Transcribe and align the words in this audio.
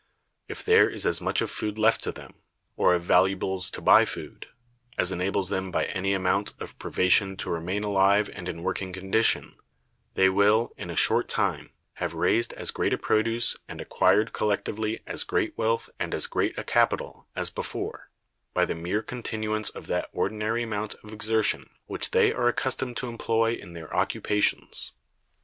If 0.47 0.65
there 0.65 0.89
is 0.89 1.05
as 1.05 1.21
much 1.21 1.41
of 1.41 1.51
food 1.51 1.77
left 1.77 2.03
to 2.05 2.11
them, 2.11 2.33
or 2.75 2.95
of 2.95 3.03
valuables 3.03 3.69
to 3.69 3.81
buy 3.81 4.03
food, 4.03 4.47
as 4.97 5.11
enables 5.11 5.49
them 5.49 5.69
by 5.69 5.85
any 5.85 6.13
amount 6.15 6.53
of 6.59 6.75
privation 6.79 7.37
to 7.37 7.51
remain 7.51 7.83
alive 7.83 8.27
and 8.33 8.49
in 8.49 8.63
working 8.63 8.93
condition, 8.93 9.57
they 10.15 10.27
will, 10.27 10.73
in 10.75 10.89
a 10.89 10.95
short 10.95 11.29
time, 11.29 11.69
have 12.01 12.15
raised 12.15 12.51
as 12.53 12.71
great 12.71 12.93
a 12.93 12.97
produce, 12.97 13.55
and 13.67 13.79
acquired 13.79 14.33
collectively 14.33 15.03
as 15.05 15.23
great 15.23 15.55
wealth 15.55 15.87
and 15.99 16.15
as 16.15 16.25
great 16.25 16.57
a 16.57 16.63
capital, 16.63 17.27
as 17.35 17.51
before, 17.51 18.09
by 18.55 18.65
the 18.65 18.73
mere 18.73 19.03
continuance 19.03 19.69
of 19.69 19.85
that 19.85 20.09
ordinary 20.13 20.63
amount 20.63 20.95
of 21.03 21.13
exertion 21.13 21.69
which 21.85 22.09
they 22.09 22.33
are 22.33 22.47
accustomed 22.47 22.97
to 22.97 23.07
employ 23.07 23.53
in 23.53 23.73
their 23.73 23.95
occupations. 23.95 24.93